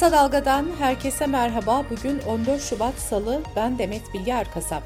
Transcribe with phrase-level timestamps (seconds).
[0.00, 1.84] Kısa Dalga'dan herkese merhaba.
[1.90, 4.82] Bugün 14 Şubat Salı, ben Demet Bilge Erkasap.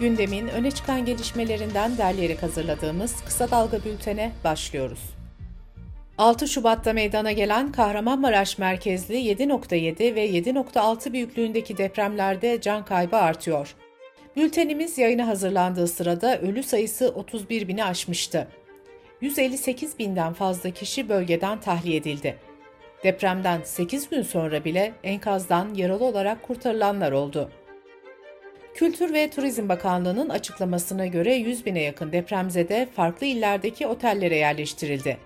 [0.00, 4.98] Gündemin öne çıkan gelişmelerinden derleyerek hazırladığımız Kısa Dalga bültene başlıyoruz.
[6.18, 13.74] 6 Şubat'ta meydana gelen Kahramanmaraş merkezli 7.7 ve 7.6 büyüklüğündeki depremlerde can kaybı artıyor.
[14.36, 18.48] Bültenimiz yayına hazırlandığı sırada ölü sayısı 31 bini aşmıştı.
[19.20, 22.38] 158 binden fazla kişi bölgeden tahliye edildi.
[23.04, 27.50] Depremden 8 gün sonra bile enkazdan yaralı olarak kurtarılanlar oldu.
[28.74, 35.18] Kültür ve Turizm Bakanlığı'nın açıklamasına göre 100 bine yakın depremzede farklı illerdeki otellere yerleştirildi.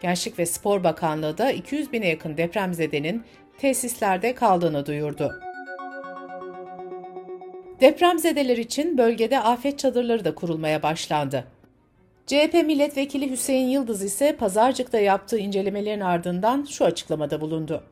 [0.00, 3.24] Gençlik ve Spor Bakanlığı da 200 bine yakın depremzedenin
[3.58, 5.32] tesislerde kaldığını duyurdu.
[7.80, 11.44] Depremzedeler için bölgede afet çadırları da kurulmaya başlandı.
[12.26, 17.82] CHP milletvekili Hüseyin Yıldız ise Pazarcık'ta yaptığı incelemelerin ardından şu açıklamada bulundu.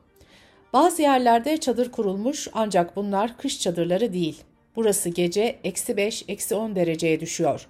[0.73, 4.43] Bazı yerlerde çadır kurulmuş ancak bunlar kış çadırları değil.
[4.75, 7.67] Burası gece eksi 5, eksi 10 dereceye düşüyor.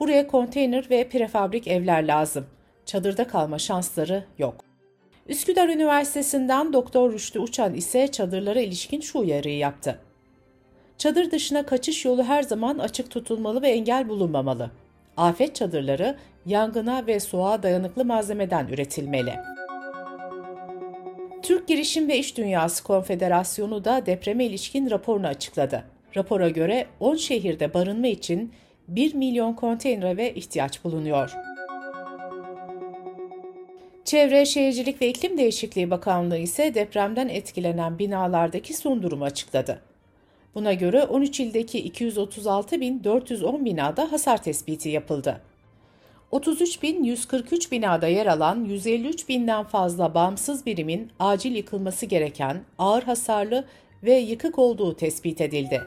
[0.00, 2.46] Buraya konteyner ve prefabrik evler lazım.
[2.86, 4.64] Çadırda kalma şansları yok.
[5.28, 9.98] Üsküdar Üniversitesi'nden Doktor Rüştü Uçan ise çadırlara ilişkin şu uyarıyı yaptı.
[10.98, 14.70] Çadır dışına kaçış yolu her zaman açık tutulmalı ve engel bulunmamalı.
[15.16, 19.34] Afet çadırları yangına ve soğuğa dayanıklı malzemeden üretilmeli.
[21.42, 25.84] Türk Girişim ve İş Dünyası Konfederasyonu da depreme ilişkin raporunu açıkladı.
[26.16, 28.52] Rapora göre 10 şehirde barınma için
[28.88, 31.32] 1 milyon konteynere ihtiyaç bulunuyor.
[34.04, 39.82] Çevre, Şehircilik ve İklim Değişikliği Bakanlığı ise depremden etkilenen binalardaki son durumu açıkladı.
[40.56, 45.40] Buna göre 13 ildeki 236.410 binada hasar tespiti yapıldı.
[46.32, 53.64] 33.143 binada yer alan 153 binden fazla bağımsız birimin acil yıkılması gereken ağır hasarlı
[54.02, 55.82] ve yıkık olduğu tespit edildi.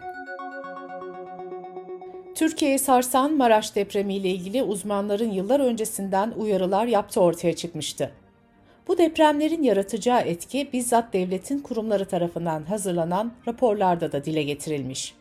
[2.36, 8.12] Türkiye'yi sarsan Maraş depremiyle ilgili uzmanların yıllar öncesinden uyarılar yaptığı ortaya çıkmıştı.
[8.88, 15.14] Bu depremlerin yaratacağı etki bizzat devletin kurumları tarafından hazırlanan raporlarda da dile getirilmiş.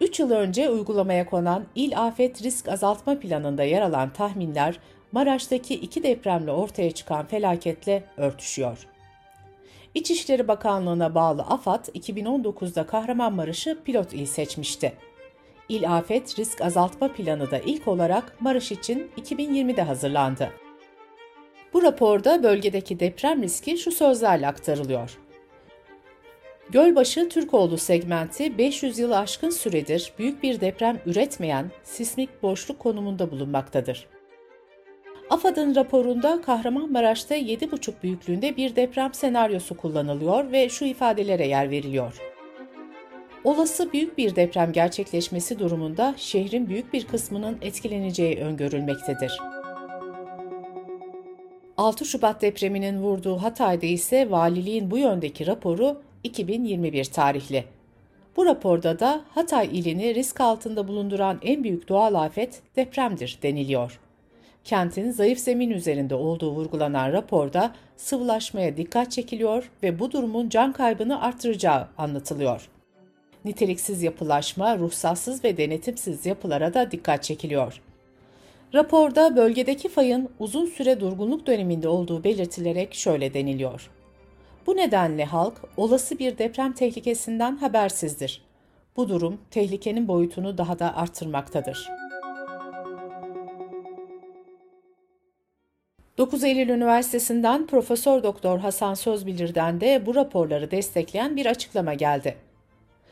[0.00, 4.78] 3 yıl önce uygulamaya konan İl Afet Risk Azaltma Planı'nda yer alan tahminler
[5.12, 8.86] Maraş'taki iki depremle ortaya çıkan felaketle örtüşüyor.
[9.94, 14.92] İçişleri Bakanlığı'na bağlı AFAD 2019'da Kahramanmaraş'ı pilot il seçmişti.
[15.68, 20.52] İl Afet Risk Azaltma Planı da ilk olarak Maraş için 2020'de hazırlandı.
[21.76, 25.18] Bu raporda bölgedeki deprem riski şu sözlerle aktarılıyor.
[26.70, 34.06] Gölbaşı Türkoğlu segmenti 500 yıl aşkın süredir büyük bir deprem üretmeyen sismik boşluk konumunda bulunmaktadır.
[35.30, 42.20] AFAD'ın raporunda Kahramanmaraş'ta 7,5 büyüklüğünde bir deprem senaryosu kullanılıyor ve şu ifadelere yer veriliyor.
[43.44, 49.38] Olası büyük bir deprem gerçekleşmesi durumunda şehrin büyük bir kısmının etkileneceği öngörülmektedir.
[51.76, 57.64] 6 Şubat depreminin vurduğu Hatay'da ise valiliğin bu yöndeki raporu 2021 tarihli.
[58.36, 64.00] Bu raporda da Hatay ilini risk altında bulunduran en büyük doğal afet depremdir deniliyor.
[64.64, 71.22] Kentin zayıf zemin üzerinde olduğu vurgulanan raporda sıvılaşmaya dikkat çekiliyor ve bu durumun can kaybını
[71.22, 72.68] artıracağı anlatılıyor.
[73.44, 77.82] Niteliksiz yapılaşma, ruhsatsız ve denetimsiz yapılara da dikkat çekiliyor.
[78.76, 83.90] Raporda bölgedeki fayın uzun süre durgunluk döneminde olduğu belirtilerek şöyle deniliyor.
[84.66, 88.42] Bu nedenle halk olası bir deprem tehlikesinden habersizdir.
[88.96, 91.88] Bu durum tehlikenin boyutunu daha da artırmaktadır.
[96.18, 102.36] 9 Eylül Üniversitesi'nden Profesör Doktor Hasan Sözbilir'den de bu raporları destekleyen bir açıklama geldi.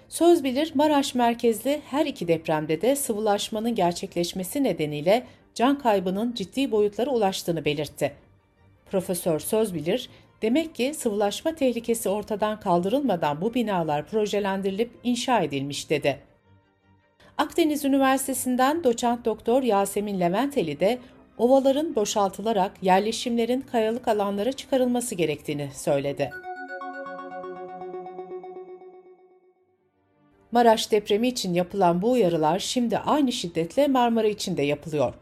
[0.09, 7.65] Sözbilir, Maraş merkezli her iki depremde de sıvılaşmanın gerçekleşmesi nedeniyle can kaybının ciddi boyutlara ulaştığını
[7.65, 8.13] belirtti.
[8.91, 10.11] Profesör Sözbilir,
[10.43, 16.19] demek ki sıvılaşma tehlikesi ortadan kaldırılmadan bu binalar projelendirilip inşa edilmiş dedi.
[17.39, 20.99] Akdeniz Üniversitesi'nden doçent doktor Yasemin Leventeli de
[21.39, 26.31] ovaların boşaltılarak yerleşimlerin kayalık alanlara çıkarılması gerektiğini söyledi.
[30.53, 35.15] Maraş depremi için yapılan bu uyarılar şimdi aynı şiddetle Marmara için de yapılıyor.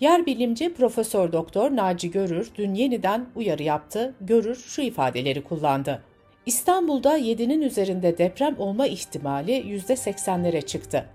[0.00, 4.14] Yer bilimci Profesör Doktor Naci Görür dün yeniden uyarı yaptı.
[4.20, 6.02] Görür şu ifadeleri kullandı.
[6.46, 11.08] İstanbul'da 7'nin üzerinde deprem olma ihtimali %80'lere çıktı.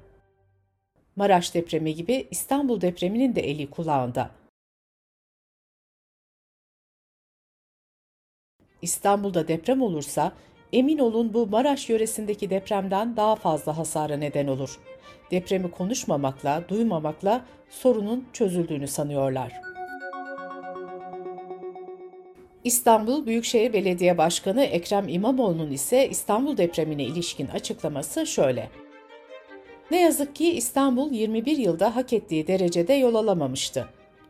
[1.16, 4.32] Maraş depremi gibi İstanbul depreminin de eli kulağında.
[8.82, 10.34] İstanbul'da deprem olursa
[10.74, 14.80] emin olun bu Maraş yöresindeki depremden daha fazla hasara neden olur.
[15.32, 19.62] Depremi konuşmamakla, duymamakla sorunun çözüldüğünü sanıyorlar.
[22.64, 28.70] İstanbul Büyükşehir Belediye Başkanı Ekrem İmamoğlu'nun ise İstanbul depremine ilişkin açıklaması şöyle.
[29.92, 33.88] Ne yazık ki İstanbul 21 yılda hak ettiği derecede yol alamamıştı.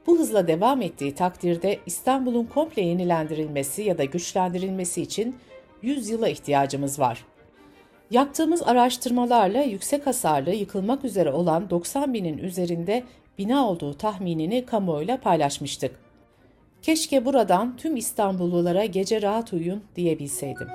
[0.08, 5.36] Bu hızla devam ettiği takdirde İstanbul'un komple yenilendirilmesi ya da güçlendirilmesi için
[5.84, 7.26] 100 yıla ihtiyacımız var.
[8.12, 13.04] Yaptığımız araştırmalarla yüksek hasarlı yıkılmak üzere olan 90 binin üzerinde
[13.38, 15.96] bina olduğu tahminini kamuoyuyla paylaşmıştık.
[16.82, 20.68] Keşke buradan tüm İstanbullulara gece rahat uyuyun diyebilseydim.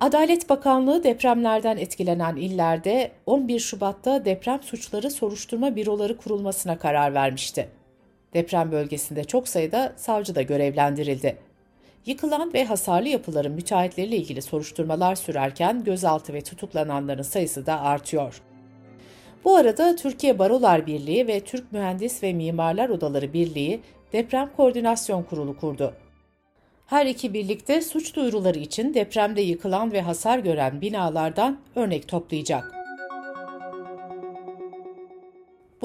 [0.00, 7.68] Adalet Bakanlığı depremlerden etkilenen illerde 11 Şubat'ta deprem suçları soruşturma büroları kurulmasına karar vermişti.
[8.34, 11.38] Deprem bölgesinde çok sayıda savcı da görevlendirildi.
[12.06, 18.42] Yıkılan ve hasarlı yapıların müteahhitleriyle ilgili soruşturmalar sürerken gözaltı ve tutuklananların sayısı da artıyor.
[19.44, 23.80] Bu arada Türkiye Barolar Birliği ve Türk Mühendis ve Mimarlar Odaları Birliği
[24.12, 25.94] Deprem Koordinasyon Kurulu kurdu.
[26.86, 32.83] Her iki birlikte suç duyuruları için depremde yıkılan ve hasar gören binalardan örnek toplayacak.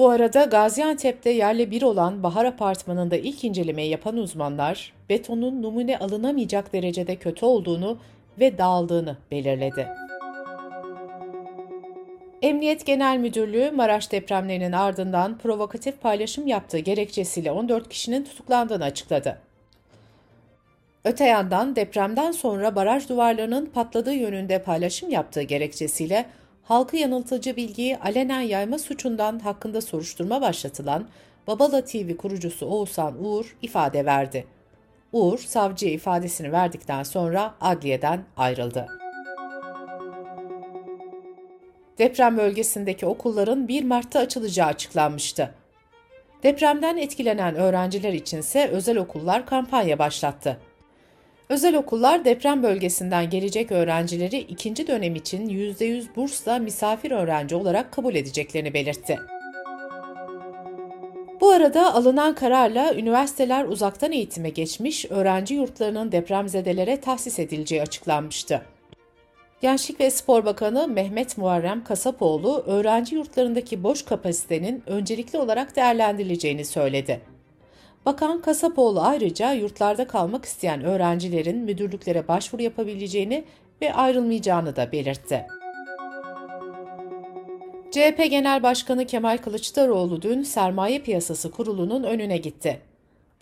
[0.00, 6.72] Bu arada Gaziantep'te yerle bir olan Bahar Apartmanı'nda ilk incelemeyi yapan uzmanlar, betonun numune alınamayacak
[6.72, 7.98] derecede kötü olduğunu
[8.40, 9.88] ve dağıldığını belirledi.
[12.42, 19.38] Emniyet Genel Müdürlüğü Maraş depremlerinin ardından provokatif paylaşım yaptığı gerekçesiyle 14 kişinin tutuklandığını açıkladı.
[21.04, 26.26] Öte yandan depremden sonra baraj duvarlarının patladığı yönünde paylaşım yaptığı gerekçesiyle
[26.70, 31.08] halkı yanıltıcı bilgiyi alenen yayma suçundan hakkında soruşturma başlatılan
[31.46, 34.46] Babala TV kurucusu Oğuzhan Uğur ifade verdi.
[35.12, 38.86] Uğur, savcıya ifadesini verdikten sonra adliyeden ayrıldı.
[41.98, 45.54] Deprem bölgesindeki okulların 1 Mart'ta açılacağı açıklanmıştı.
[46.42, 50.60] Depremden etkilenen öğrenciler içinse özel okullar kampanya başlattı.
[51.50, 58.14] Özel okullar deprem bölgesinden gelecek öğrencileri ikinci dönem için %100 bursla misafir öğrenci olarak kabul
[58.14, 59.18] edeceklerini belirtti.
[61.40, 68.62] Bu arada alınan kararla üniversiteler uzaktan eğitime geçmiş öğrenci yurtlarının depremzedelere tahsis edileceği açıklanmıştı.
[69.60, 77.20] Gençlik ve Spor Bakanı Mehmet Muharrem Kasapoğlu, öğrenci yurtlarındaki boş kapasitenin öncelikli olarak değerlendirileceğini söyledi.
[78.06, 83.44] Bakan Kasapoğlu ayrıca yurtlarda kalmak isteyen öğrencilerin müdürlüklere başvuru yapabileceğini
[83.82, 85.46] ve ayrılmayacağını da belirtti.
[87.90, 92.80] CHP Genel Başkanı Kemal Kılıçdaroğlu dün Sermaye Piyasası Kurulu'nun önüne gitti.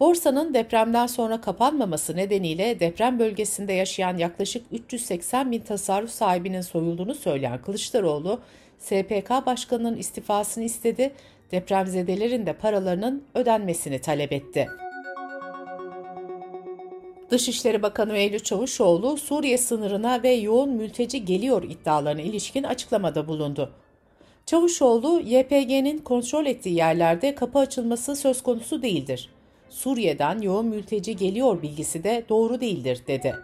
[0.00, 7.62] Borsanın depremden sonra kapanmaması nedeniyle deprem bölgesinde yaşayan yaklaşık 380 bin tasarruf sahibinin soyulduğunu söyleyen
[7.62, 8.40] Kılıçdaroğlu,
[8.78, 11.12] SPK Başkanı'nın istifasını istedi,
[11.50, 14.68] depremzedelerin de paralarının ödenmesini talep etti.
[17.30, 23.72] Dışişleri Bakanı Mevlüt Çavuşoğlu, Suriye sınırına ve yoğun mülteci geliyor iddialarına ilişkin açıklamada bulundu.
[24.46, 29.30] Çavuşoğlu, YPG'nin kontrol ettiği yerlerde kapı açılması söz konusu değildir.
[29.70, 33.34] Suriye'den yoğun mülteci geliyor bilgisi de doğru değildir, dedi.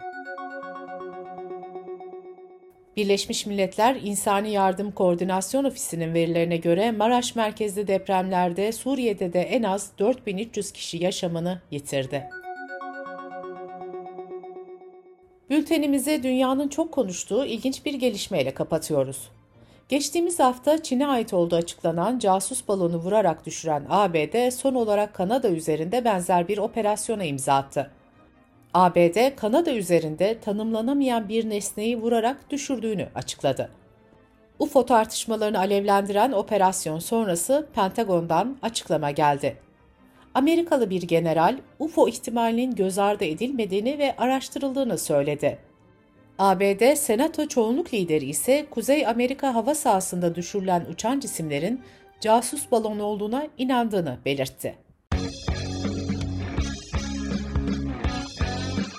[2.97, 9.91] Birleşmiş Milletler İnsani Yardım Koordinasyon Ofisi'nin verilerine göre Maraş merkezli depremlerde Suriye'de de en az
[9.99, 12.29] 4300 kişi yaşamını yitirdi.
[15.49, 19.29] Bültenimizi dünyanın çok konuştuğu ilginç bir gelişmeyle kapatıyoruz.
[19.89, 26.05] Geçtiğimiz hafta Çin'e ait olduğu açıklanan casus balonu vurarak düşüren ABD son olarak Kanada üzerinde
[26.05, 27.91] benzer bir operasyona imza attı.
[28.75, 33.69] ABD, Kanada üzerinde tanımlanamayan bir nesneyi vurarak düşürdüğünü açıkladı.
[34.59, 39.57] UFO tartışmalarını alevlendiren operasyon sonrası Pentagon'dan açıklama geldi.
[40.33, 45.57] Amerikalı bir general UFO ihtimalinin göz ardı edilmediğini ve araştırıldığını söyledi.
[46.39, 51.81] ABD Senato çoğunluk lideri ise Kuzey Amerika hava sahasında düşürülen uçan cisimlerin
[52.21, 54.84] casus balon olduğuna inandığını belirtti.